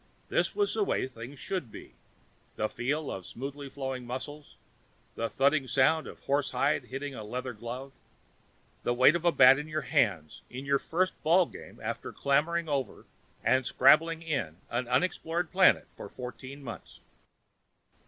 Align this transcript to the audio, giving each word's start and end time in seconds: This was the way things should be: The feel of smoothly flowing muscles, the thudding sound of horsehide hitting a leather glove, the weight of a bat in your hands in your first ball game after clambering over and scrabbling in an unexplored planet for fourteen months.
This 0.29 0.55
was 0.55 0.73
the 0.73 0.83
way 0.83 1.07
things 1.07 1.37
should 1.37 1.71
be: 1.71 1.93
The 2.55 2.67
feel 2.67 3.11
of 3.11 3.23
smoothly 3.23 3.69
flowing 3.69 4.03
muscles, 4.07 4.55
the 5.13 5.29
thudding 5.29 5.67
sound 5.67 6.07
of 6.07 6.21
horsehide 6.23 6.85
hitting 6.85 7.13
a 7.13 7.23
leather 7.23 7.53
glove, 7.53 7.91
the 8.81 8.95
weight 8.95 9.15
of 9.15 9.25
a 9.25 9.31
bat 9.31 9.59
in 9.59 9.67
your 9.67 9.81
hands 9.83 10.41
in 10.49 10.65
your 10.65 10.79
first 10.79 11.21
ball 11.21 11.45
game 11.45 11.79
after 11.83 12.11
clambering 12.11 12.67
over 12.67 13.05
and 13.43 13.63
scrabbling 13.67 14.23
in 14.23 14.57
an 14.71 14.87
unexplored 14.87 15.51
planet 15.51 15.87
for 15.95 16.09
fourteen 16.09 16.63
months. 16.63 16.99